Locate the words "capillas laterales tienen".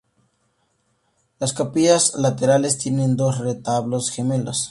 1.53-3.15